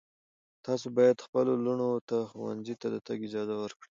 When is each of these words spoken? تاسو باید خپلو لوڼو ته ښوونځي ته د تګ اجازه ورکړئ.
تاسو 0.65 0.85
باید 0.97 1.23
خپلو 1.25 1.51
لوڼو 1.65 1.91
ته 2.09 2.17
ښوونځي 2.29 2.75
ته 2.81 2.87
د 2.93 2.97
تګ 3.07 3.17
اجازه 3.27 3.55
ورکړئ. 3.57 3.89